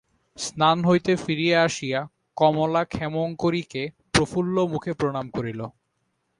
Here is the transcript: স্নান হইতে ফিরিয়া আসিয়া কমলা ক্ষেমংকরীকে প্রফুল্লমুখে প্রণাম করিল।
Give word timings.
স্নান 0.37 0.77
হইতে 0.85 1.11
ফিরিয়া 1.15 1.57
আসিয়া 1.63 1.99
কমলা 2.37 2.83
ক্ষেমংকরীকে 2.85 3.83
প্রফুল্লমুখে 4.13 4.91
প্রণাম 4.93 5.25
করিল। 5.29 5.61